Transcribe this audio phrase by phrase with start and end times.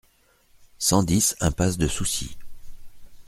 [0.79, 2.35] cent dix impasse de Soucy